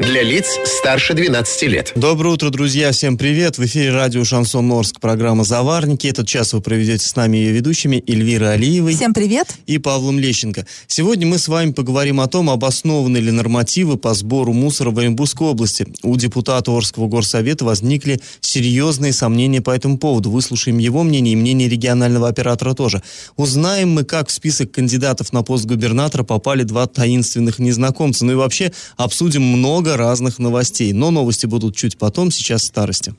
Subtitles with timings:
[0.00, 1.92] Для лиц старше 12 лет.
[1.94, 2.90] Доброе утро, друзья.
[2.90, 3.58] Всем привет.
[3.58, 6.06] В эфире радио «Шансон Орск», программа «Заварники».
[6.06, 8.94] Этот час вы проведете с нами ее ведущими Эльвирой Алиевой.
[8.94, 9.54] Всем привет.
[9.66, 10.64] И Павлом Лещенко.
[10.86, 15.48] Сегодня мы с вами поговорим о том, обоснованы ли нормативы по сбору мусора в Оренбургской
[15.48, 15.86] области.
[16.02, 20.30] У депутата Орского горсовета возникли серьезные сомнения по этому поводу.
[20.30, 23.02] Выслушаем его мнение и мнение регионального оператора тоже.
[23.36, 28.24] Узнаем мы, как в список кандидатов на пост губернатора попали два таинственных незнакомца.
[28.24, 30.92] Ну и вообще обсудим много разных новостей.
[30.92, 33.14] Но новости будут чуть потом, сейчас старости.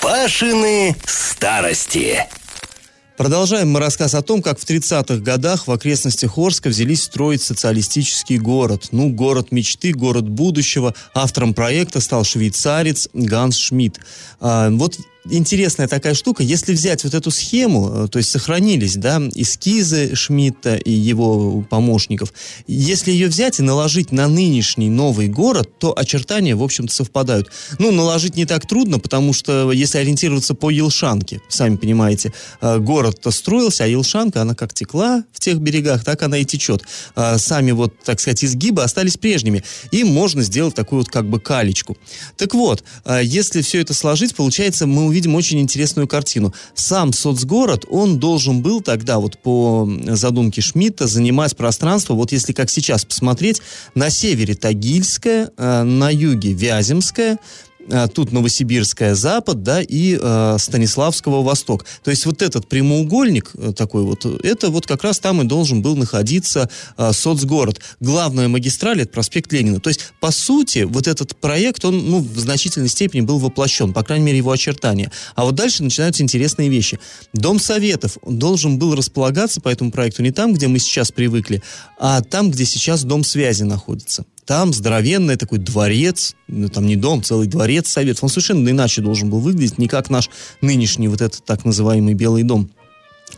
[0.00, 2.26] Пашины старости.
[3.18, 8.38] Продолжаем мы рассказ о том, как в 30-х годах в окрестностях Орска взялись строить социалистический
[8.38, 8.90] город.
[8.92, 10.94] Ну, город мечты, город будущего.
[11.14, 13.98] Автором проекта стал швейцарец Ганс Шмидт.
[14.38, 16.42] А, вот интересная такая штука.
[16.42, 22.32] Если взять вот эту схему, э, то есть сохранились, да, эскизы Шмидта и его помощников,
[22.66, 27.50] если ее взять и наложить на нынешний новый город, то очертания, в общем-то, совпадают.
[27.78, 33.30] Ну, наложить не так трудно, потому что если ориентироваться по Елшанке, сами понимаете, э, город-то
[33.30, 36.82] строился, а Елшанка, она как текла в тех берегах, так она и течет.
[37.14, 39.62] А сами вот, так сказать, изгибы остались прежними.
[39.90, 41.96] И можно сделать такую вот как бы калечку.
[42.36, 46.52] Так вот, э, если все это сложить, получается, мы увидим очень интересную картину.
[46.74, 52.70] Сам соцгород, он должен был тогда, вот по задумке Шмидта, занимать пространство, вот если как
[52.70, 53.62] сейчас посмотреть,
[53.94, 57.38] на севере Тагильское, э, на юге Вяземское,
[58.14, 61.84] тут Новосибирская запад, да, и э, Станиславского восток.
[62.02, 65.82] То есть вот этот прямоугольник э, такой вот, это вот как раз там и должен
[65.82, 67.80] был находиться э, соцгород.
[68.00, 69.80] Главная магистраль это проспект Ленина.
[69.80, 74.02] То есть по сути вот этот проект он ну в значительной степени был воплощен, по
[74.02, 75.10] крайней мере его очертания.
[75.34, 76.98] А вот дальше начинаются интересные вещи.
[77.32, 81.62] Дом советов должен был располагаться по этому проекту не там, где мы сейчас привыкли,
[81.98, 84.24] а там, где сейчас дом связи находится.
[84.48, 88.24] Там здоровенный такой дворец, ну, там не дом, целый дворец Советов.
[88.24, 90.30] Он совершенно иначе должен был выглядеть, не как наш
[90.62, 92.70] нынешний вот этот так называемый Белый дом.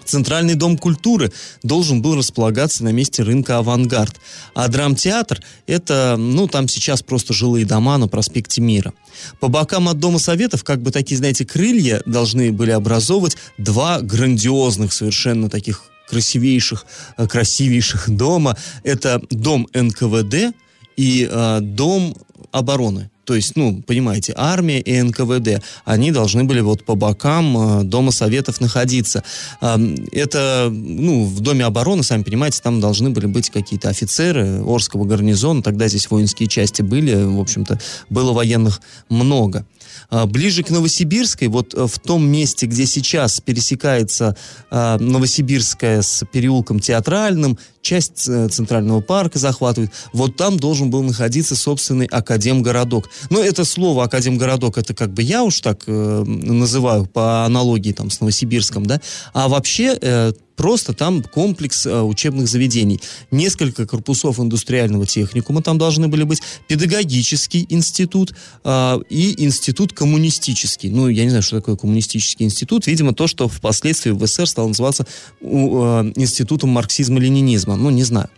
[0.04, 1.32] Центральный дом культуры
[1.64, 4.20] должен был располагаться на месте рынка «Авангард».
[4.54, 8.92] А драмтеатр– это, ну, там сейчас просто жилые дома на проспекте Мира.
[9.40, 14.92] По бокам от Дома Советов, как бы такие, знаете, крылья должны были образовывать два грандиозных
[14.92, 18.56] совершенно таких красивейших, э, красивейших дома.
[18.84, 20.54] Это дом НКВД–
[21.00, 22.14] и э, Дом
[22.52, 23.10] обороны.
[23.24, 28.10] То есть, ну, понимаете, армия и НКВД, они должны были вот по бокам э, Дома
[28.10, 29.22] Советов находиться.
[29.60, 35.62] Это, ну, в Доме обороны, сами понимаете, там должны были быть какие-то офицеры Орского гарнизона,
[35.62, 37.78] тогда здесь воинские части были, в общем-то,
[38.10, 39.64] было военных много.
[40.10, 44.36] А, ближе к Новосибирской, вот э, в том месте, где сейчас пересекается
[44.70, 51.54] а, Новосибирская с переулком Театральным, часть э, Центрального парка захватывает, вот там должен был находиться
[51.54, 53.08] собственный Академгородок.
[53.30, 58.10] Но это слово Академгородок, это как бы я уж так э, называю по аналогии там
[58.10, 59.00] с Новосибирском, да,
[59.32, 63.00] а вообще просто там комплекс э, учебных заведений.
[63.30, 70.90] Несколько корпусов индустриального техникума там должны были быть, педагогический институт э, и институт коммунистический.
[70.90, 72.86] Ну, я не знаю, что такое коммунистический институт.
[72.86, 75.06] Видимо, то, что впоследствии в СССР стало называться
[75.40, 77.76] э, институтом марксизма-ленинизма.
[77.76, 78.28] Ну, не знаю.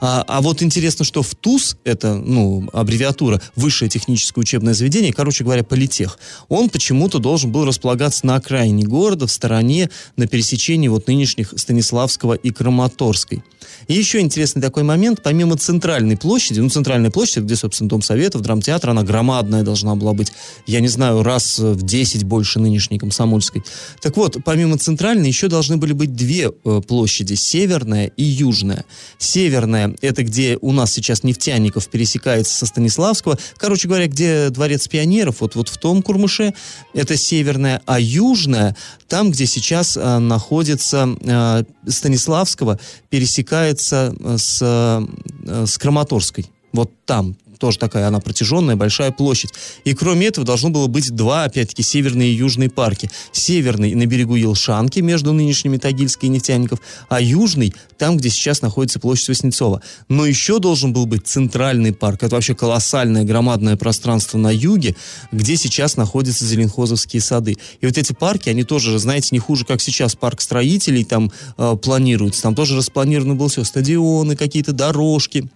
[0.00, 5.42] А, а вот интересно, что в ТУЗ, это, ну, аббревиатура, высшее техническое учебное заведение, короче
[5.42, 11.08] говоря, политех, он почему-то должен был располагаться на окраине города, в стороне, на пересечении вот
[11.08, 13.42] нынешних Станиславского и Краматорской.
[13.88, 18.42] И еще интересный такой момент, помимо центральной площади, ну, центральная площадь, где, собственно, Дом Советов,
[18.42, 20.32] драмтеатр, она громадная должна была быть,
[20.66, 23.62] я не знаю, раз в 10 больше нынешней Комсомольской.
[24.00, 28.84] Так вот, помимо центральной, еще должны были быть две э, площади, северная и южная.
[29.18, 35.40] Северная, это где у нас сейчас Нефтяников пересекается со Станиславского, короче говоря, где Дворец пионеров,
[35.40, 36.54] вот, вот в том Курмыше,
[36.94, 38.76] это северная, а южная,
[39.08, 42.78] там, где сейчас э, находится э, Станиславского
[43.10, 46.46] пересекается э, с, э, с Краматорской.
[46.72, 49.50] Вот там, тоже такая она протяженная, большая площадь.
[49.84, 53.08] И кроме этого должно было быть два, опять-таки, северные и южные парки.
[53.30, 58.98] Северный на берегу Елшанки, между нынешними Тагильской и Нефтяников, а южный там, где сейчас находится
[58.98, 59.80] площадь Васнецова.
[60.08, 62.24] Но еще должен был быть центральный парк.
[62.24, 64.96] Это вообще колоссальное, громадное пространство на юге,
[65.30, 67.58] где сейчас находятся Зеленхозовские сады.
[67.80, 71.76] И вот эти парки, они тоже, знаете, не хуже, как сейчас парк строителей там э,
[71.80, 72.42] планируется.
[72.42, 75.48] Там тоже распланировано было все, стадионы, какие-то дорожки,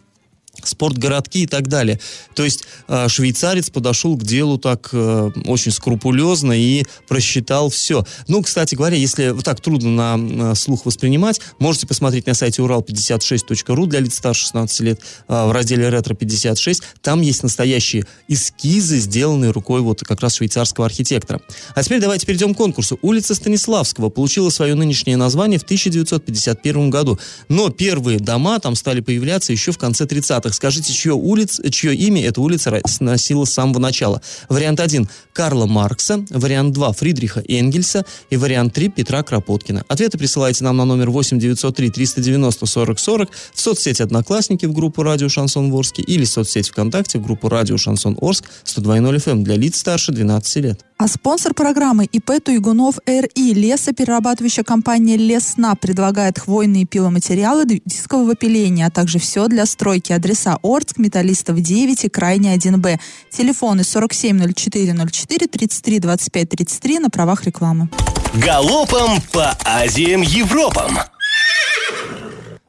[0.64, 2.00] спортгородки и так далее.
[2.34, 8.04] То есть э, швейцарец подошел к делу так э, очень скрупулезно и просчитал все.
[8.28, 13.86] Ну, кстати говоря, если вот так трудно на слух воспринимать, можете посмотреть на сайте урал56.ру
[13.86, 16.82] для лиц старше 16 лет э, в разделе «Ретро-56».
[17.02, 21.40] Там есть настоящие эскизы, сделанные рукой вот как раз швейцарского архитектора.
[21.74, 22.98] А теперь давайте перейдем к конкурсу.
[23.02, 27.18] Улица Станиславского получила свое нынешнее название в 1951 году.
[27.48, 30.45] Но первые дома там стали появляться еще в конце 30-х.
[30.52, 34.22] Скажите, чье, улиц, чье имя эта улица носила с самого начала?
[34.48, 39.84] Вариант 1– Карла Маркса, вариант 2– Фридриха Энгельса и вариант 3– Петра Кропоткина.
[39.88, 45.02] Ответы присылайте нам на номер 8 903 390 40 40 в соцсети «Одноклассники» в группу
[45.02, 49.44] «Радио Шансон Орск» или в соцсети ВКонтакте в группу «Радио Шансон Орск» 102.0 FM эм
[49.44, 50.85] для лиц старше 12 лет.
[50.98, 58.90] А спонсор программы ИП Туйгунов РИ лесоперерабатывающая компания Лесна предлагает хвойные пиломатериалы дискового пиления, а
[58.90, 60.12] также все для стройки.
[60.12, 62.98] Адреса Орск, Металлистов 9 и Крайне 1Б.
[63.30, 67.90] Телефоны 470404 33 25 33 на правах рекламы.
[68.34, 70.98] Галопом по Азиям Европам!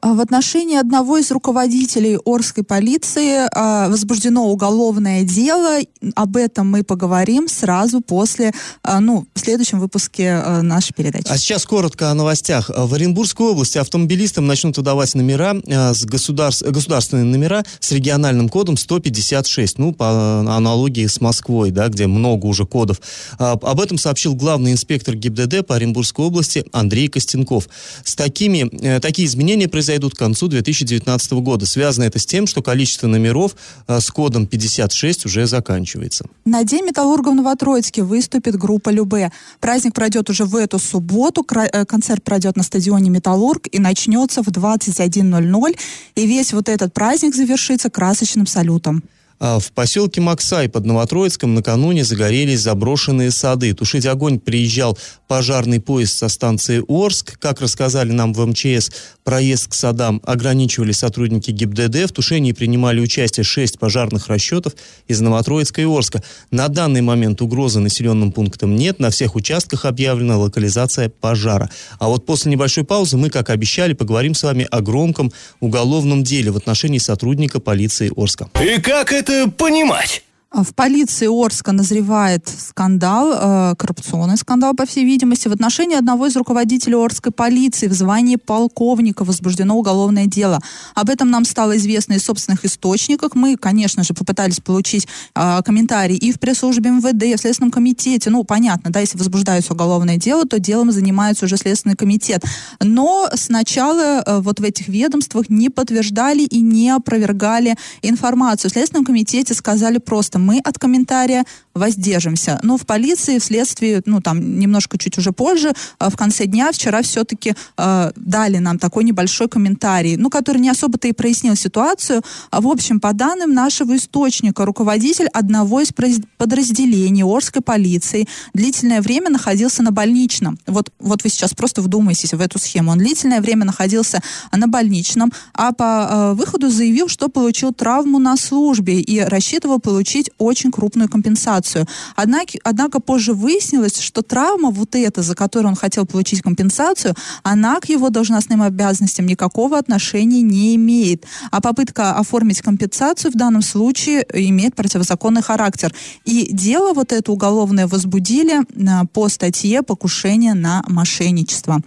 [0.00, 5.80] А в отношении одного из руководителей Орской полиции а, возбуждено уголовное дело.
[6.14, 8.52] Об этом мы поговорим сразу после,
[8.84, 11.26] а, ну, в следующем выпуске нашей передачи.
[11.28, 12.70] А сейчас коротко о новостях.
[12.72, 19.78] В Оренбургской области автомобилистам начнут выдавать номера, с государств, государственные номера с региональным кодом 156,
[19.78, 23.00] ну, по аналогии с Москвой, да, где много уже кодов.
[23.38, 27.68] Об этом сообщил главный инспектор ГИБДД по Оренбургской области Андрей Костенков.
[28.04, 31.64] С такими, э, такие изменения произойдут произойдут к концу 2019 года.
[31.64, 33.56] Связано это с тем, что количество номеров
[33.86, 36.26] э, с кодом 56 уже заканчивается.
[36.44, 39.32] На День металлургов в Новотроицке выступит группа Любе.
[39.60, 41.42] Праздник пройдет уже в эту субботу.
[41.50, 45.78] Э, концерт пройдет на стадионе Металлург и начнется в 21.00.
[46.16, 49.02] И весь вот этот праздник завершится красочным салютом.
[49.40, 53.72] А в поселке Максай под Новотроицком накануне загорелись заброшенные сады.
[53.72, 54.98] Тушить огонь приезжал
[55.28, 57.38] пожарный поезд со станции Орск.
[57.38, 58.90] Как рассказали нам в МЧС,
[59.22, 62.10] проезд к садам ограничивали сотрудники ГИБДД.
[62.10, 64.74] В тушении принимали участие шесть пожарных расчетов
[65.06, 66.22] из Новотроицка и Орска.
[66.50, 68.98] На данный момент угрозы населенным пунктам нет.
[68.98, 71.70] На всех участках объявлена локализация пожара.
[71.98, 76.50] А вот после небольшой паузы мы, как обещали, поговорим с вами о громком уголовном деле
[76.50, 78.48] в отношении сотрудника полиции Орска.
[78.60, 80.22] И как это это понимать?
[80.50, 85.46] В полиции Орска назревает скандал, э, коррупционный скандал, по всей видимости.
[85.46, 90.60] В отношении одного из руководителей Орской полиции в звании полковника возбуждено уголовное дело.
[90.94, 93.34] Об этом нам стало известно из собственных источников.
[93.34, 98.30] Мы, конечно же, попытались получить э, комментарии и в пресс-службе МВД, и в Следственном комитете.
[98.30, 102.42] Ну, понятно, да, если возбуждается уголовное дело, то делом занимается уже Следственный комитет.
[102.80, 108.70] Но сначала э, вот в этих ведомствах не подтверждали и не опровергали информацию.
[108.70, 111.44] В Следственном комитете сказали просто, мы от комментария
[111.74, 112.58] воздержимся.
[112.62, 117.02] Но в полиции, вследствие, ну, там, немножко чуть уже позже, э, в конце дня, вчера
[117.02, 122.22] все-таки э, дали нам такой небольшой комментарий, ну, который не особо-то и прояснил ситуацию.
[122.50, 125.92] А, в общем, по данным нашего источника, руководитель одного из
[126.36, 130.58] подразделений Орской полиции длительное время находился на больничном.
[130.66, 132.92] Вот, вот вы сейчас просто вдумайтесь в эту схему.
[132.92, 134.20] Он длительное время находился
[134.52, 140.27] на больничном, а по э, выходу заявил, что получил травму на службе и рассчитывал получить
[140.28, 141.86] получить очень крупную компенсацию.
[142.16, 147.80] Однако, однако позже выяснилось, что травма вот эта, за которую он хотел получить компенсацию, она
[147.80, 151.24] к его должностным обязанностям никакого отношения не имеет.
[151.50, 155.92] А попытка оформить компенсацию в данном случае имеет противозаконный характер.
[156.26, 161.80] И дело вот это уголовное возбудили а, по статье «Покушение на мошенничество».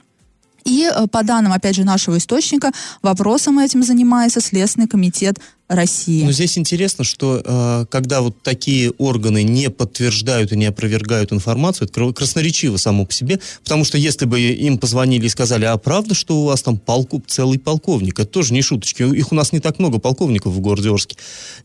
[0.66, 2.72] И э, по данным, опять же, нашего источника,
[3.02, 5.40] вопросом этим занимается Следственный комитет
[5.72, 6.24] России.
[6.26, 11.88] Но здесь интересно, что э, когда вот такие органы не подтверждают и не опровергают информацию,
[11.88, 16.14] это красноречиво само по себе, потому что если бы им позвонили и сказали, а правда,
[16.14, 19.62] что у вас там полку, целый полковник, это тоже не шуточки, их у нас не
[19.62, 21.16] так много полковников в городе Орске.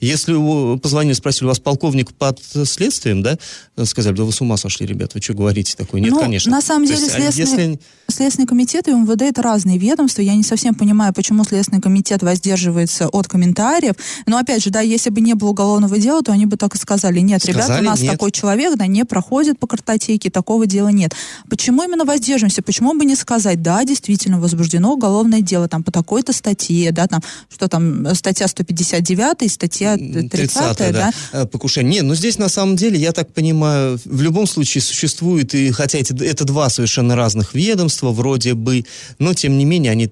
[0.00, 0.34] Если
[0.78, 3.38] позвонили, спросили, у вас полковник под следствием, да,
[3.84, 6.00] сказали, да вы с ума сошли, ребята, вы что говорите такое?
[6.00, 6.50] Нет, ну, конечно.
[6.52, 7.80] На самом деле, есть, а следственный, если...
[8.08, 13.08] Следственный комитет и МВД это разные ведомства, я не совсем понимаю, почему Следственный комитет воздерживается
[13.08, 13.95] от комментариев,
[14.26, 16.78] но опять же, да, если бы не было уголовного дела, то они бы так и
[16.78, 18.12] сказали, нет, сказали, ребята, у нас нет.
[18.12, 21.14] такой человек, да, не проходит по картотеке, такого дела нет.
[21.48, 22.62] Почему именно воздержимся?
[22.62, 27.22] Почему бы не сказать, да, действительно, возбуждено уголовное дело там по такой-то статье, да, там,
[27.52, 30.92] что там, статья 159, статья 30, 30 да?
[30.92, 31.12] да?
[31.32, 31.94] Э, покушение.
[31.94, 35.98] Нет, но здесь на самом деле, я так понимаю, в любом случае существует, и хотя
[35.98, 38.84] эти, это два совершенно разных ведомства, вроде бы,
[39.18, 40.10] но тем не менее они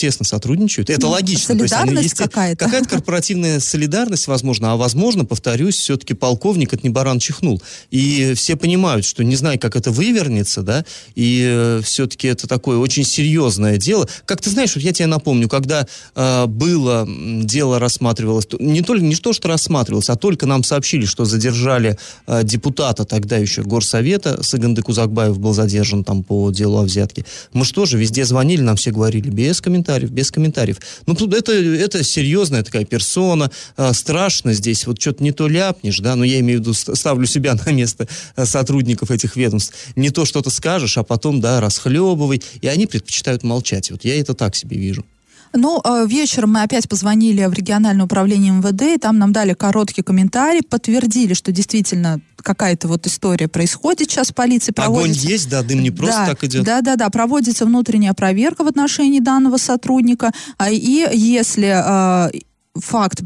[0.00, 0.88] тесно сотрудничают.
[0.88, 1.54] Это Ну, логично.
[1.54, 2.64] То солидарность какая-то.
[2.64, 7.60] Какая-то корпоративная солидарность, возможно, а возможно, повторюсь, все-таки полковник от не баран чихнул.
[7.90, 13.04] И все понимают, что не знаю, как это вывернется, да, и все-таки это такое очень
[13.04, 14.08] серьезное дело.
[14.24, 17.06] Как ты знаешь, вот я тебе напомню, когда э, было
[17.44, 21.98] дело рассматривалось, то- не только не то, что рассматривалось, а только нам сообщили, что задержали
[22.26, 27.26] э, депутата тогда еще Горсовета, Сыганды Кузакбаев был задержан там по делу о взятке.
[27.52, 30.78] Мы что же, везде звонили, нам все говорили, без комментариев, без комментариев.
[31.06, 35.98] Ну, тут это, это серьезная такая персона, э, страшно здесь, вот что-то не то ляпнешь,
[35.98, 39.74] да, но я имею в виду, ст- ставлю себя на место э, сотрудников этих ведомств,
[39.96, 43.90] не то что-то скажешь, а потом, да, расхлебывай, и они предпочитают молчать.
[43.90, 45.04] Вот я это так себе вижу.
[45.52, 50.02] Ну, э, вечером мы опять позвонили в региональное управление МВД, и там нам дали короткий
[50.02, 54.72] комментарий, подтвердили, что действительно какая-то вот история происходит сейчас в полиции.
[54.76, 56.64] Огонь проводится- есть, да, дым не просто да, так идет.
[56.64, 57.10] Да, да, да.
[57.10, 60.30] Проводится внутренняя проверка в отношении данного сотрудника.
[60.56, 62.30] А, И если э,
[62.78, 63.22] факт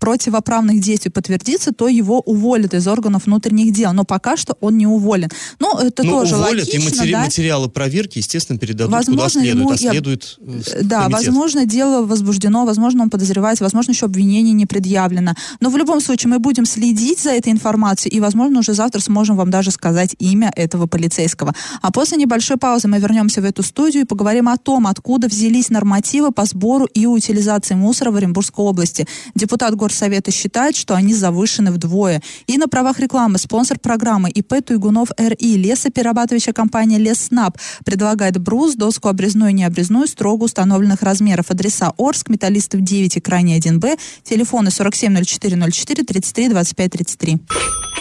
[0.00, 3.92] противоправных действий подтвердится, то его уволят из органов внутренних дел.
[3.92, 5.28] Но пока что он не уволен.
[5.60, 7.20] Ну, это Ну, тоже уволят, логично, и матери- да?
[7.24, 11.26] материалы проверки, естественно, передадут куда Возможно, следует, ему а следует э, в Да, комитет.
[11.26, 15.34] возможно, дело возбуждено, возможно, он подозревается, возможно, еще обвинение не предъявлено.
[15.60, 19.36] Но в любом случае мы будем следить за этой информацией и, возможно, уже завтра сможем
[19.36, 21.54] вам даже сказать имя этого полицейского.
[21.80, 25.70] А после небольшой паузы мы вернемся в эту студию и поговорим о том, откуда взялись
[25.70, 28.71] нормативы по сбору и утилизации мусора в Оренбургской области.
[29.34, 32.22] Депутат Горсовета считает, что они завышены вдвое.
[32.46, 39.08] И на правах рекламы спонсор программы ИП Туйгунов РИ лесоперерабатывающая компания Лесснаб предлагает брус, доску
[39.08, 41.50] обрезную и необрезную строго установленных размеров.
[41.50, 47.38] Адреса Орск, Металлистов 9 и Крайний 1Б, телефоны 470404 33 25 33.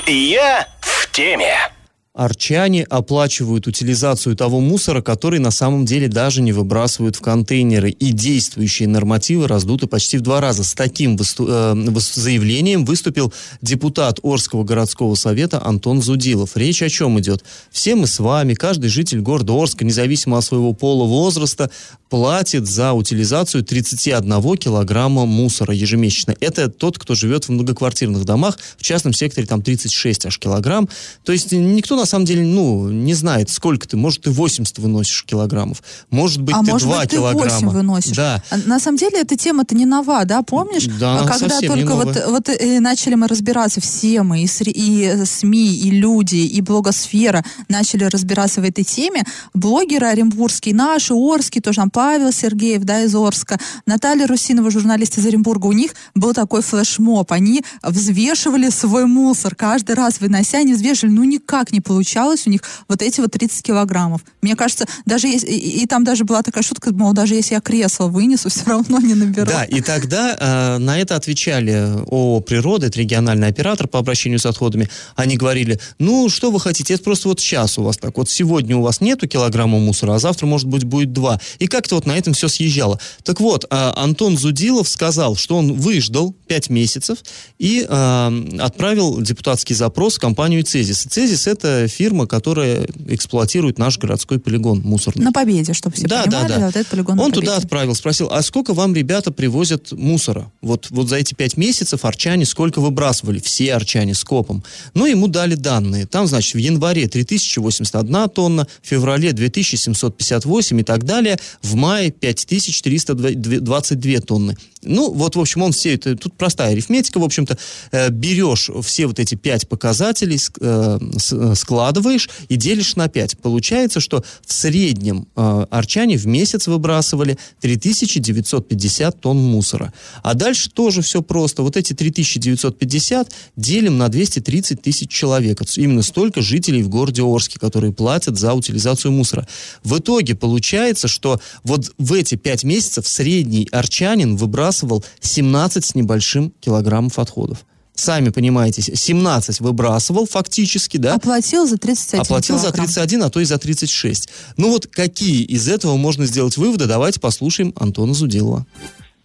[0.07, 1.80] Я в теме.
[2.13, 7.89] Арчане оплачивают утилизацию того мусора, который на самом деле даже не выбрасывают в контейнеры.
[7.89, 10.65] И действующие нормативы раздуты почти в два раза.
[10.65, 16.58] С таким высту- э, заявлением выступил депутат Орского городского совета Антон Зудилов.
[16.58, 17.46] Речь о чем идет?
[17.72, 21.72] Все мы с вами, каждый житель города Орска, независимо от своего пола, возраста,
[22.10, 26.36] платит за утилизацию 31 килограмма мусора ежемесячно.
[26.41, 30.89] Это тот, кто живет в многоквартирных домах, в частном секторе там 36 аж килограмм.
[31.24, 35.24] То есть никто на самом деле, ну, не знает, сколько ты, может, ты 80 выносишь
[35.24, 37.51] килограммов, может быть, а ты может 2 быть, ты килограмма.
[37.51, 38.15] 8 выносишь.
[38.15, 38.43] Да.
[38.50, 40.86] А На самом деле эта тема-то не нова, да, помнишь?
[41.00, 45.25] Да, А Когда только вот, вот э, начали мы разбираться, все мы, и, и э,
[45.25, 51.77] СМИ, и люди, и блогосфера начали разбираться в этой теме, блогеры оренбургские, наши, Орские, тоже
[51.77, 56.62] там Павел Сергеев, да, из Орска, Наталья Русинова, журналист из Оренбурга, у них был такой
[56.62, 62.50] флешмоб, они взвешивали свой мусор, каждый раз вынося, они взвешивали, ну никак не получалось у
[62.50, 64.21] них вот эти вот 30 килограммов.
[64.41, 67.60] Мне кажется, даже если, и, и там даже была такая шутка, мол, даже если я
[67.60, 69.51] кресло вынесу, все равно не наберу.
[69.51, 71.71] Да, и тогда э, на это отвечали
[72.10, 74.89] ООО «Природа», это региональный оператор по обращению с отходами.
[75.17, 78.17] Они говорили, ну, что вы хотите, это просто вот сейчас у вас так.
[78.17, 81.41] Вот сегодня у вас нету килограмма мусора, а завтра, может быть, будет два.
[81.60, 83.01] И как-то вот на этом все съезжало.
[83.24, 87.17] Так вот, э, Антон Зудилов сказал, что он выждал пять месяцев
[87.60, 91.05] и э, отправил депутатский запрос в компанию «Цезис».
[91.10, 95.23] «Цезис»— это фирма, которая эксплуатирует наш городской полигон мусорный.
[95.23, 96.65] На победе, чтобы все Да, понимали, да, да.
[96.67, 100.51] вот этот полигон Он туда отправил, спросил, а сколько вам ребята привозят мусора?
[100.61, 103.39] Вот, вот за эти пять месяцев арчане сколько выбрасывали?
[103.39, 104.63] Все арчане с копом.
[104.93, 106.05] Ну, ему дали данные.
[106.05, 114.19] Там, значит, в январе 3081 тонна, в феврале 2758 и так далее, в мае 5322
[114.21, 114.57] тонны.
[114.83, 117.57] Ну, вот, в общем, он все это, тут простая арифметика, в общем-то,
[117.91, 121.00] э, берешь все вот эти пять показателей, э,
[121.31, 123.38] э, складываешь и делишь на 5.
[123.38, 129.93] Получается, что в среднем арчане в месяц выбрасывали 3950 тонн мусора.
[130.23, 131.61] А дальше тоже все просто.
[131.61, 135.61] Вот эти 3950 делим на 230 тысяч человек.
[135.61, 139.47] Это Именно столько жителей в городе Орске, которые платят за утилизацию мусора.
[139.83, 144.38] В итоге получается, что вот в эти 5 месяцев средний арчанин
[144.71, 147.65] выбрасывал 17 с небольшим килограммов отходов.
[147.93, 151.15] Сами понимаете, 17 выбрасывал фактически, да?
[151.15, 152.85] Оплатил за 31 Оплатил за килограмм.
[152.85, 154.29] 31, а то и за 36.
[154.57, 156.87] Ну вот какие из этого можно сделать выводы?
[156.87, 158.65] Давайте послушаем Антона Зудилова.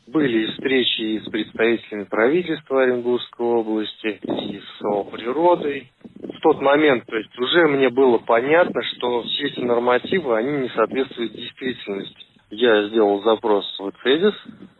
[0.08, 5.90] Были встречи и с представителями правительства Оренбургской области, и с природой.
[6.20, 10.68] В тот момент, то есть уже мне было понятно, что все эти нормативы, они не
[10.74, 12.25] соответствуют действительности.
[12.50, 14.34] Я сделал запрос в ЦЕДИС,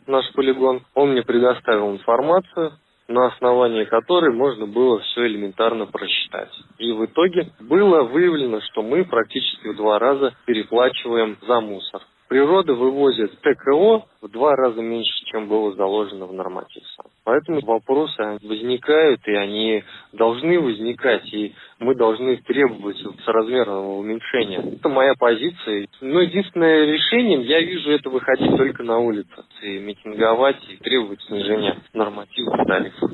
[0.06, 0.82] наш полигон.
[0.94, 2.73] Он мне предоставил информацию,
[3.08, 6.50] на основании которой можно было все элементарно просчитать.
[6.78, 12.02] И в итоге было выявлено, что мы практически в два раза переплачиваем за мусор.
[12.28, 17.06] Природа вывозит ТКО в два раза меньше, чем было заложено в норматив сам.
[17.25, 24.76] Поэтому вопросы возникают, и они должны возникать, и мы должны требовать соразмерного уменьшения.
[24.76, 25.87] Это моя позиция.
[26.00, 31.78] Но единственное решение, я вижу, это выходить только на улицу, и митинговать, и требовать снижения
[31.92, 33.11] нормативов тарифов.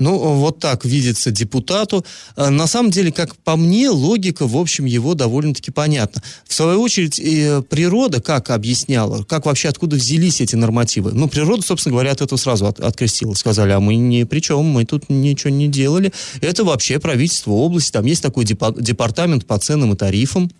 [0.00, 2.04] Ну, вот так видится депутату.
[2.34, 6.22] А, на самом деле, как по мне, логика, в общем, его довольно-таки понятна.
[6.46, 11.12] В свою очередь, и природа как объясняла, как вообще, откуда взялись эти нормативы?
[11.12, 13.34] Ну, природа, собственно говоря, от этого сразу от, открестила.
[13.34, 16.12] Сказали, а мы ни при чем, мы тут ничего не делали.
[16.40, 20.50] Это вообще правительство области, там есть такой департамент по ценам и тарифам,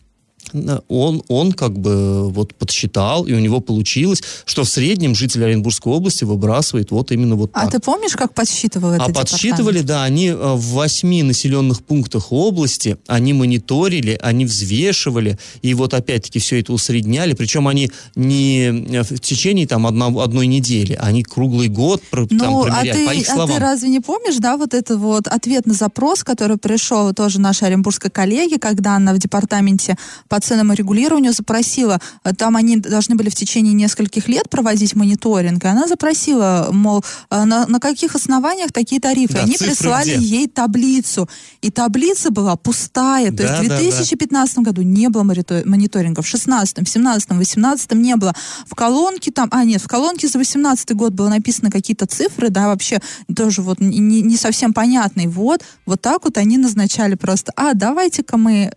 [0.88, 5.92] он, он как бы вот подсчитал, и у него получилось, что в среднем житель Оренбургской
[5.92, 7.68] области выбрасывает вот именно вот а так.
[7.68, 12.32] А ты помнишь, как подсчитывал это А подсчитывали, да, они э, в восьми населенных пунктах
[12.32, 19.02] области, они мониторили, они взвешивали, и вот опять-таки все это усредняли, причем они не э,
[19.02, 23.26] в течение там одного, одной недели, они круглый год ну, там а ты, по их
[23.26, 23.50] словам.
[23.50, 27.40] А ты разве не помнишь, да, вот этот вот ответ на запрос, который пришел тоже
[27.40, 29.96] нашей оренбургской коллеге, когда она в департаменте
[30.30, 32.00] по ценному регулированию запросила,
[32.38, 37.44] там они должны были в течение нескольких лет проводить мониторинг, и она запросила, мол, э,
[37.44, 39.34] на, на каких основаниях такие тарифы.
[39.34, 40.24] Да, они прислали где?
[40.24, 41.28] ей таблицу,
[41.62, 44.70] и таблица была пустая, то да, есть в 2015 да, да.
[44.70, 48.32] году не было мониторинга, в 16, в 17, в 18 не было.
[48.66, 52.68] В колонке там, а нет, в колонке за 18 год было написано какие-то цифры, да,
[52.68, 53.00] вообще
[53.34, 55.28] тоже вот не, не совсем понятные.
[55.28, 58.70] Вот, вот так вот они назначали просто, а давайте-ка мы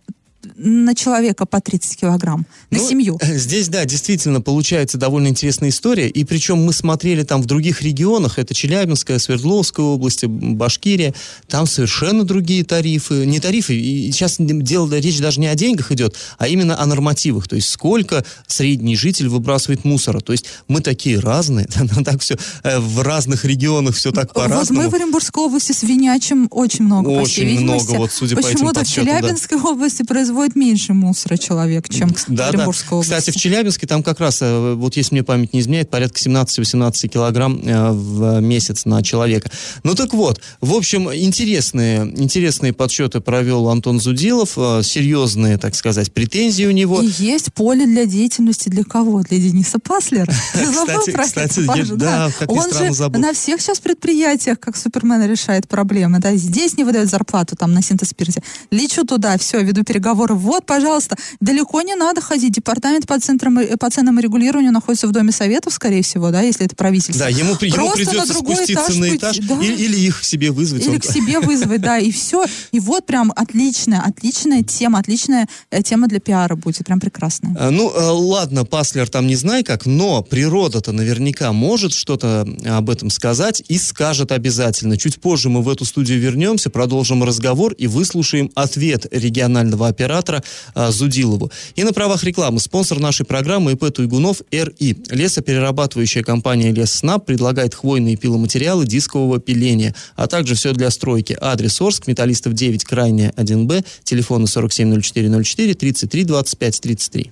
[0.56, 3.18] на человека по 30 килограмм, на ну, семью.
[3.20, 6.08] Э, здесь, да, действительно получается довольно интересная история.
[6.08, 11.14] И причем мы смотрели там в других регионах, это Челябинская, Свердловская область, Башкирия,
[11.48, 13.26] там совершенно другие тарифы.
[13.26, 17.48] Не тарифы, и сейчас дело, речь даже не о деньгах идет, а именно о нормативах.
[17.48, 20.20] То есть сколько средний житель выбрасывает мусора.
[20.20, 21.66] То есть мы такие разные,
[22.04, 24.80] так все э, в разных регионах все так по-разному.
[24.80, 28.84] Вот мы в Оренбургской области свинячим очень много, Очень много, вот судя по этим Почему-то
[28.84, 29.64] в Челябинской да.
[29.70, 32.96] области производится производит меньше мусора человек, чем да, в Оренбургской да.
[32.96, 33.14] области.
[33.14, 37.08] Кстати, в Челябинске там как раз, э, вот если мне память не изменяет, порядка 17-18
[37.08, 39.50] килограмм э, в месяц на человека.
[39.84, 46.12] Ну так вот, в общем, интересные, интересные подсчеты провел Антон Зудилов, э, серьезные, так сказать,
[46.12, 47.00] претензии у него.
[47.00, 49.22] И есть поле для деятельности для кого?
[49.22, 50.26] Для Дениса Паслера.
[50.54, 51.60] Кстати, кстати,
[51.94, 56.18] да, как Он же на всех сейчас предприятиях, как Супермен, решает проблемы.
[56.18, 58.42] Да, здесь не выдают зарплату там на синтез-спирте.
[58.70, 60.34] Лечу туда, все, веду переговоры разговоры.
[60.34, 62.52] Вот, пожалуйста, далеко не надо ходить.
[62.54, 66.66] Департамент по, центрам, по ценам и регулированию находится в Доме Советов, скорее всего, да, если
[66.66, 67.24] это правительство.
[67.24, 69.54] Да, ему, ему придется на спуститься этаж, на этаж да.
[69.60, 70.82] или, или их к себе вызвать.
[70.82, 71.00] Или он...
[71.00, 72.44] к себе вызвать, да, и все.
[72.72, 77.56] И вот прям отличная, отличная тема, отличная э, тема для пиара будет, прям прекрасная.
[77.58, 82.90] А, ну, э, ладно, Паслер там не знаю как, но природа-то наверняка может что-то об
[82.90, 84.96] этом сказать и скажет обязательно.
[84.96, 90.42] Чуть позже мы в эту студию вернемся, продолжим разговор и выслушаем ответ регионального оператора оператора
[90.74, 91.50] а, Зудилову.
[91.74, 94.96] И на правах рекламы спонсор нашей программы ИП Туйгунов РИ.
[95.10, 101.36] Лесоперерабатывающая компания Лесснаб предлагает хвойные пиломатериалы дискового пиления, а также все для стройки.
[101.40, 107.30] Адрес Орск, Металлистов 9, Крайняя 1Б, телефоны 470404 33 25 33.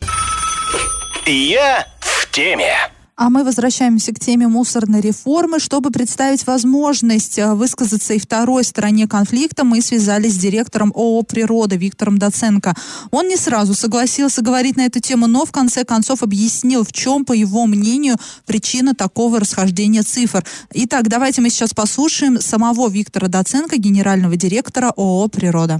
[1.26, 2.91] Я в теме.
[3.24, 5.60] А мы возвращаемся к теме мусорной реформы.
[5.60, 11.76] Чтобы представить возможность э, высказаться и второй стороне конфликта, мы связались с директором ООО «Природа»
[11.76, 12.74] Виктором Доценко.
[13.12, 17.24] Он не сразу согласился говорить на эту тему, но в конце концов объяснил, в чем,
[17.24, 20.42] по его мнению, причина такого расхождения цифр.
[20.74, 25.78] Итак, давайте мы сейчас послушаем самого Виктора Доценко, генерального директора ООО «Природа».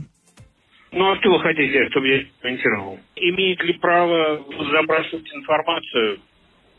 [0.92, 3.00] Ну, а что вы хотите, чтобы я комментировал?
[3.16, 6.20] Имеет ли право запрашивать информацию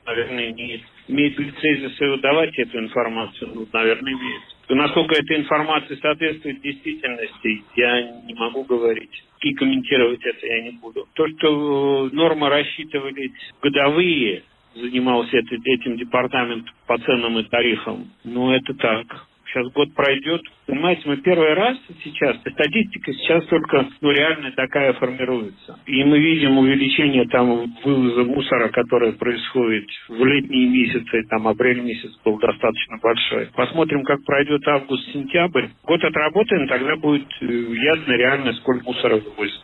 [0.05, 0.81] наверное, имеет.
[1.07, 3.51] Имеет лицензию давать эту информацию?
[3.53, 4.41] Ну, наверное, имеет.
[4.69, 9.23] Насколько эта информация соответствует действительности, я не могу говорить.
[9.41, 11.05] И комментировать это я не буду.
[11.13, 14.43] То, что э, нормы рассчитывались годовые,
[14.75, 20.41] занимался этим департамент по ценам и тарифам, ну, это так сейчас год пройдет.
[20.65, 25.79] Понимаете, мы первый раз сейчас, статистика сейчас только ну, реально такая формируется.
[25.85, 32.11] И мы видим увеличение там вывоза мусора, которое происходит в летние месяцы, там апрель месяц
[32.23, 33.49] был достаточно большой.
[33.55, 35.67] Посмотрим, как пройдет август-сентябрь.
[35.83, 39.61] Год отработаем, тогда будет э, ясно реально, сколько мусора вывозится.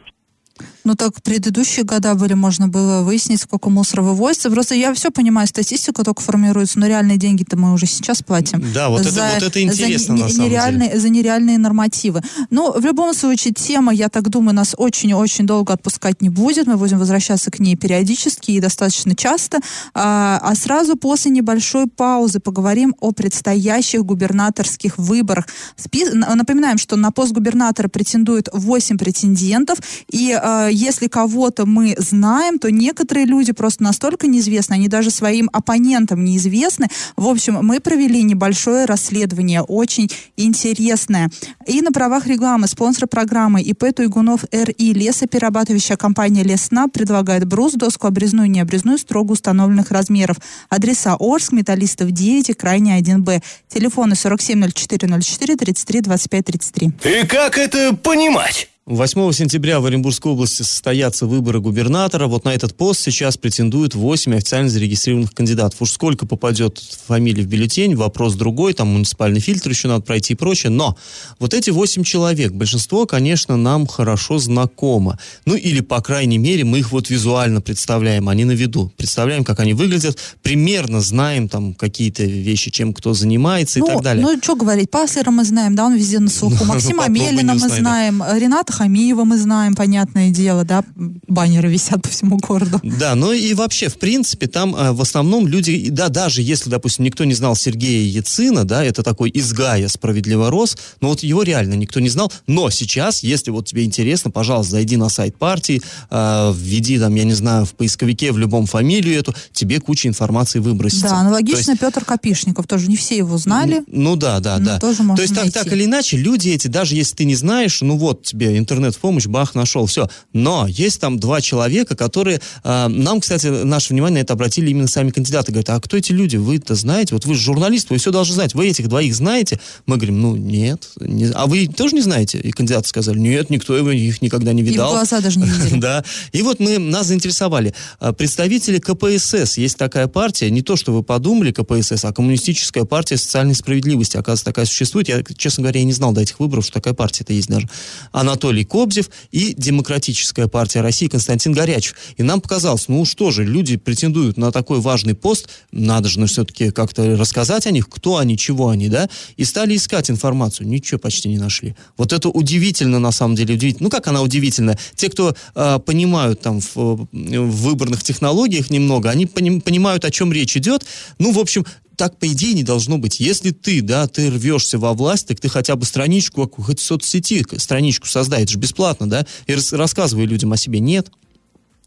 [0.89, 4.49] Ну так предыдущие года были, можно было выяснить, сколько мусора вывозится.
[4.49, 8.65] Просто я все понимаю, статистика только формируется, но реальные деньги-то мы уже сейчас платим.
[8.73, 10.99] Да, вот, за, это, вот это интересно за, на самом нереальные, деле.
[10.99, 12.23] За нереальные нормативы.
[12.49, 16.65] Ну, в любом случае, тема, я так думаю, нас очень-очень долго отпускать не будет.
[16.65, 19.60] Мы будем возвращаться к ней периодически и достаточно часто.
[19.93, 25.45] А, а сразу после небольшой паузы поговорим о предстоящих губернаторских выборах.
[25.75, 26.06] Спи...
[26.12, 29.78] Напоминаем, что на пост губернатора претендует 8 претендентов.
[30.10, 35.50] И э, если кого-то мы знаем, то некоторые люди просто настолько неизвестны, они даже своим
[35.52, 36.88] оппонентам неизвестны.
[37.18, 41.30] В общем, мы провели небольшое расследование, очень интересное.
[41.65, 48.08] И на правах рекламы спонсор программы ИП Туйгунов РИ лесоперерабатывающая компания Лесна предлагает брус, доску
[48.08, 50.38] обрезную и необрезную строго установленных размеров.
[50.70, 53.44] Адреса Орск, Металлистов 9 и Крайне 1Б.
[53.68, 56.92] Телефоны 470404 33 25 33.
[57.04, 58.70] И как это понимать?
[58.89, 62.25] 8 сентября в Оренбургской области состоятся выборы губернатора.
[62.25, 65.80] Вот на этот пост сейчас претендуют 8 официально зарегистрированных кандидатов.
[65.80, 70.36] Уж сколько попадет фамилий в бюллетень, вопрос другой, там муниципальный фильтр еще надо пройти и
[70.36, 70.71] прочее.
[70.71, 70.97] Но
[71.38, 75.19] вот эти 8 человек, большинство, конечно, нам хорошо знакомо.
[75.45, 78.91] Ну или, по крайней мере, мы их вот визуально представляем, они на виду.
[78.97, 84.02] Представляем, как они выглядят, примерно знаем там какие-то вещи, чем кто занимается ну, и так
[84.02, 84.25] далее.
[84.25, 86.65] Ну, что говорить, Паслера мы знаем, да, он везде на слуху.
[86.65, 90.86] Максима попробуй Амелина мы знаем, Рената Хамиева мы знаем, понятное дело, да,
[91.28, 92.80] баннеры висят по всему городу.
[92.82, 97.04] Да, ну и вообще, в принципе, там э, в основном люди, да, даже если, допустим,
[97.04, 101.44] никто не знал Сергея Яцина, да, это такой из Гая справедливо рос, но вот его
[101.44, 102.32] реально никто не знал.
[102.48, 107.26] Но сейчас, если вот тебе интересно, пожалуйста, зайди на сайт партии, э, введи там, я
[107.26, 111.10] не знаю, в поисковике в любом фамилию эту, тебе куча информации выбросится.
[111.10, 113.84] Да, аналогично есть- Петр Копишников, тоже не все его знали.
[113.88, 114.80] ну да, да, Ну, да.
[114.80, 117.82] тоже можно То есть так, так или иначе, люди эти, даже если ты не знаешь,
[117.82, 120.08] ну вот тебе интернет в помощь, бах, нашел, все.
[120.34, 124.88] Но есть там два человека, которые, э, нам, кстати, наше внимание на это обратили именно
[124.88, 125.52] сами кандидаты.
[125.52, 126.38] Говорят, а кто эти люди?
[126.38, 127.14] Вы-то знаете?
[127.16, 128.54] Вот вы же журналист, вы все должны знать.
[128.54, 129.60] Вы этих двоих знаете?
[129.86, 130.90] Мы говорим, ну нет.
[131.00, 132.40] не- А вы тоже не знаете?
[132.40, 134.92] И кандидаты сказали, нет, никто его- их никогда не И видал.
[134.92, 135.80] глаза даже не видели.
[135.80, 136.04] Да.
[136.34, 137.74] И вот мы, нас заинтересовали.
[138.00, 139.58] А, Представители КПСС.
[139.58, 144.18] Есть такая партия, не то, что вы подумали, КПСС, а Коммунистическая партия социальной справедливости.
[144.18, 145.08] Оказывается, такая существует.
[145.10, 147.70] Я, честно говоря, я не знал до этих выборов, что такая партия-то есть даже.
[148.12, 151.96] Анатолий Кобзев и Демократическая партия России Константин Горячев.
[152.18, 156.28] И нам показалось, ну что же, люди претендуют на такой важный пост, надо же ну,
[156.28, 160.68] все-таки как-то рассказать о них, кто они, чего они, да, и стали искать информацию.
[160.68, 161.76] Ничего почти не нашли.
[161.98, 163.86] Вот это удивительно, на самом деле, удивительно.
[163.86, 164.78] Ну, как она удивительна?
[164.96, 170.34] Те, кто э, понимают там в, в выборных технологиях немного, они поним- понимают, о чем
[170.34, 170.86] речь идет.
[171.18, 171.66] Ну, в общем,
[172.00, 173.20] так, по идее, не должно быть.
[173.20, 177.46] Если ты, да, ты рвешься во власть, так ты хотя бы страничку, хоть в соцсети
[177.58, 178.08] страничку
[178.50, 180.80] же бесплатно, да, и рас- рассказывай людям о себе.
[180.80, 181.12] Нет.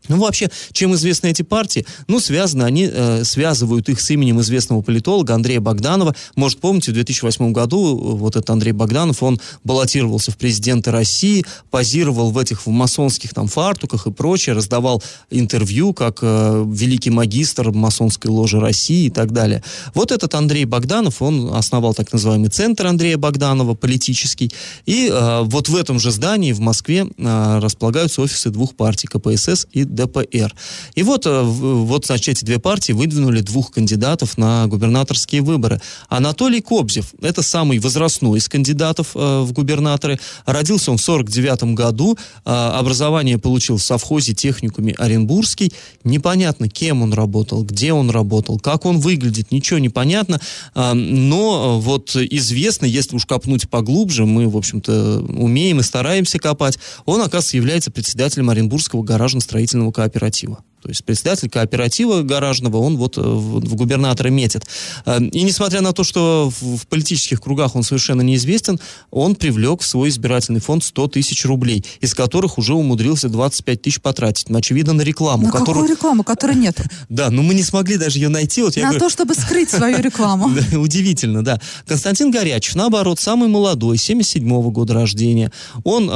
[0.09, 1.87] Ну, вообще, чем известны эти партии?
[2.09, 6.15] Ну, связаны они, э, связывают их с именем известного политолога Андрея Богданова.
[6.35, 11.45] Может, помните, в 2008 году э, вот этот Андрей Богданов, он баллотировался в президенты России,
[11.71, 17.71] позировал в этих в масонских там фартуках и прочее, раздавал интервью как э, великий магистр
[17.71, 19.63] масонской ложи России и так далее.
[19.95, 24.53] Вот этот Андрей Богданов, он основал так называемый центр Андрея Богданова, политический.
[24.85, 29.67] И э, вот в этом же здании в Москве э, располагаются офисы двух партий, КПСС
[29.73, 30.55] и ДПР.
[30.95, 35.81] И вот, э, вот, значит, эти две партии выдвинули двух кандидатов на губернаторские выборы.
[36.09, 40.19] Анатолий Кобзев, это самый возрастной из кандидатов э, в губернаторы.
[40.47, 45.73] Родился он в 49 году, э, образование получил в совхозе техникуме Оренбургский.
[46.05, 50.41] Непонятно, кем он работал, где он работал, как он выглядит, ничего не понятно.
[50.75, 57.21] Но вот известно, если уж копнуть поглубже, мы, в общем-то, умеем и стараемся копать, он,
[57.21, 60.63] оказывается, является председателем Оренбургского гаражно-строительного кооператива.
[60.83, 64.65] То есть председатель кооператива гаражного, он вот э, в, губернатора метит.
[65.07, 68.81] Э, И несмотря на то, что в, политических кругах он совершенно неизвестен,
[69.13, 74.01] он привлек в свой избирательный фонд 100 тысяч рублей, из которых уже умудрился 25 тысяч
[74.01, 74.51] потратить.
[74.51, 75.45] Ну, очевидно, на рекламу.
[75.47, 75.75] На которую...
[75.75, 76.81] какую рекламу, которой нет?
[77.09, 78.63] Да, но мы не смогли даже ее найти.
[78.63, 80.51] Вот я На говорю, то, чтобы скрыть свою рекламу.
[80.73, 81.61] удивительно, да.
[81.87, 85.53] Константин Горячев, наоборот, самый молодой, 77 года рождения.
[85.85, 86.11] Он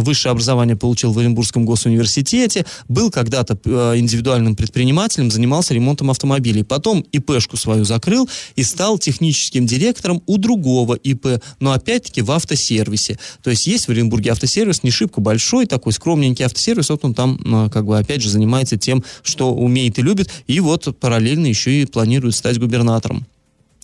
[0.00, 6.62] высшее образование получил в Оренбургском госуниверситете, был когда-то э, индивидуальным предпринимателем, занимался ремонтом автомобилей.
[6.62, 13.18] Потом ИПшку свою закрыл и стал техническим директором у другого ИП, но опять-таки в автосервисе.
[13.42, 17.40] То есть есть в Оренбурге автосервис, не шибко большой, такой скромненький автосервис, вот он там,
[17.44, 21.82] э, как бы, опять же, занимается тем, что умеет и любит, и вот параллельно еще
[21.82, 23.26] и планирует стать губернатором.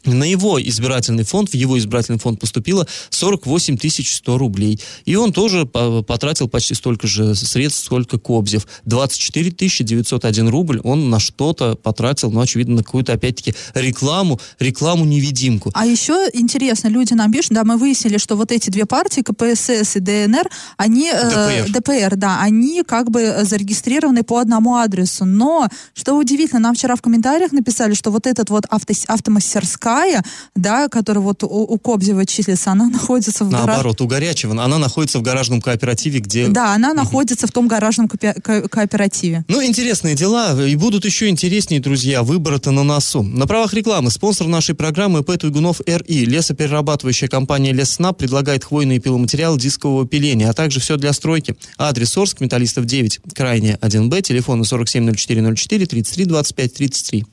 [0.05, 4.81] На его избирательный фонд, в его избирательный фонд поступило 48 100 рублей.
[5.05, 8.67] И он тоже потратил почти столько же средств, сколько Кобзев.
[8.85, 15.71] 24 901 рубль он на что-то потратил, ну, очевидно, на какую-то, опять-таки, рекламу, рекламу-невидимку.
[15.75, 19.97] А еще интересно, люди нам пишут, да, мы выяснили, что вот эти две партии, КПСС
[19.97, 21.11] и ДНР, они...
[21.13, 21.81] Э, ДПР.
[21.81, 25.25] ДПР, да, они как бы зарегистрированы по одному адресу.
[25.25, 30.23] Но, что удивительно, нам вчера в комментариях написали, что вот этот вот авто, автомастерская Кая,
[30.55, 34.01] да, которая вот у, у Кобзева числится, она находится в Наоборот, гараж...
[34.01, 36.49] у Горячего, она находится в гаражном кооперативе, где...
[36.49, 39.45] Да, она находится в том гаражном кооперативе.
[39.49, 43.23] Ну, интересные дела, и будут еще интереснее, друзья, выборы-то на носу.
[43.23, 45.37] На правах рекламы спонсор нашей программы П.
[45.37, 51.55] Туйгунов РИ, лесоперерабатывающая компания Леснаб предлагает хвойные пиломатериалы дискового пиления, а также все для стройки.
[51.77, 57.27] Адрес Орск, Металлистов 9, крайне 1Б, телефон 470404 33 25 33.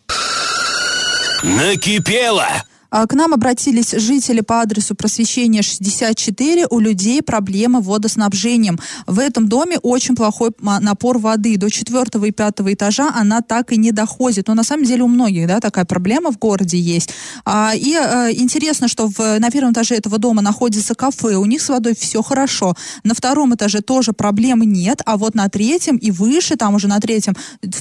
[1.44, 2.48] Накипело!
[2.92, 6.68] А, к нам обратились жители по адресу Просвещения 64.
[6.70, 8.80] У людей проблемы водоснабжением.
[9.06, 11.58] В этом доме очень плохой напор воды.
[11.58, 14.48] До четвертого и пятого этажа она так и не доходит.
[14.48, 17.12] Но на самом деле у многих да, такая проблема в городе есть.
[17.46, 21.36] А, и а, интересно, что в, на первом этаже этого дома находится кафе.
[21.36, 22.76] У них с водой все хорошо.
[23.04, 25.02] На втором этаже тоже проблем нет.
[25.06, 27.36] А вот на третьем и выше, там уже на третьем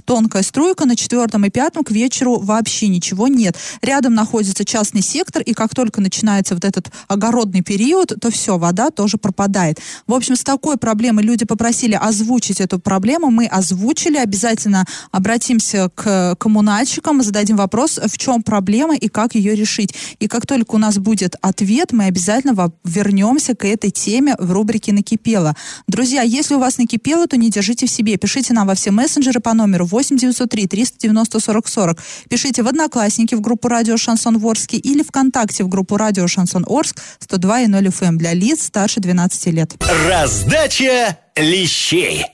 [0.05, 3.57] тонкая струйка, на четвертом и пятом к вечеру вообще ничего нет.
[3.81, 8.59] Рядом находится частный частный сектор, и как только начинается вот этот огородный период, то все,
[8.59, 9.79] вода тоже пропадает.
[10.07, 16.37] В общем, с такой проблемой люди попросили озвучить эту проблему, мы озвучили, обязательно обратимся к
[16.39, 19.95] коммунальщикам, зададим вопрос, в чем проблема и как ее решить.
[20.21, 24.93] И как только у нас будет ответ, мы обязательно вернемся к этой теме в рубрике
[24.93, 25.55] «Накипело».
[25.87, 28.17] Друзья, если у вас накипело, то не держите в себе.
[28.17, 31.99] Пишите нам во все мессенджеры по номеру 8903 390 40 40.
[32.29, 37.01] Пишите в Одноклассники в группу «Радио Шансон Ворске» или ВКонтакте в группу радио Шансон Орск
[37.21, 39.75] 102.0 FM эм для лиц старше 12 лет.
[40.09, 42.25] Раздача лещей.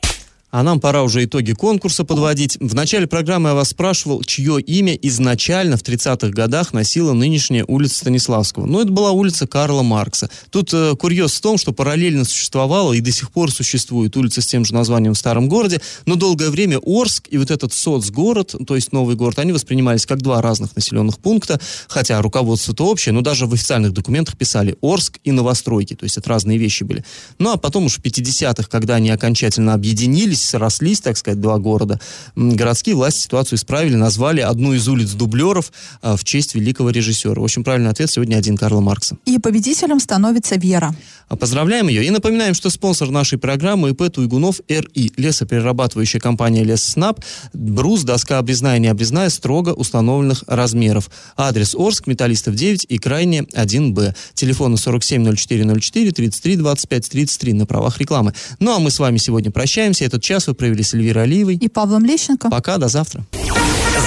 [0.54, 2.58] А нам пора уже итоги конкурса подводить.
[2.60, 7.96] В начале программы я вас спрашивал, чье имя изначально в 30-х годах носила нынешняя улица
[7.96, 8.64] Станиславского.
[8.64, 10.30] Ну, это была улица Карла Маркса.
[10.50, 14.46] Тут э, курьез в том, что параллельно существовала и до сих пор существует улица с
[14.46, 18.76] тем же названием в старом городе, но долгое время Орск и вот этот соцгород, то
[18.76, 23.46] есть новый город, они воспринимались как два разных населенных пункта, хотя руководство-то общее, но даже
[23.46, 27.04] в официальных документах писали Орск и новостройки, то есть это разные вещи были.
[27.40, 32.00] Ну, а потом уж в 50-х, когда они окончательно объединились, срослись, так сказать, два города,
[32.36, 37.40] городские власти ситуацию исправили, назвали одну из улиц дублеров а, в честь великого режиссера.
[37.40, 39.16] В общем, правильный ответ сегодня один Карла Маркса.
[39.24, 40.94] И победителем становится Вера.
[41.28, 47.20] А, поздравляем ее и напоминаем, что спонсор нашей программы ИП Туйгунов РИ, лесоперерабатывающая компания Лесснаб,
[47.52, 51.10] брус, доска обрезная и необрезная строго установленных размеров.
[51.36, 54.14] Адрес Орск, Металлистов 9 и крайне 1Б.
[54.34, 58.34] Телефоны 470404 33 25 33 на правах рекламы.
[58.58, 60.04] Ну а мы с вами сегодня прощаемся.
[60.04, 61.54] Этот час час вы провели с Эльвирой Алиевой.
[61.54, 62.50] И Павлом Лещенко.
[62.50, 63.24] Пока, до завтра.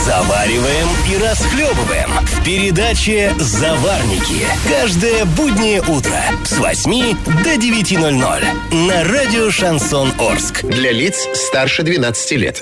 [0.06, 4.46] Завариваем и расхлебываем в передаче «Заварники».
[4.70, 10.66] Каждое буднее утро с 8 до 9.00 на радио «Шансон Орск».
[10.66, 12.62] Для лиц старше 12 лет.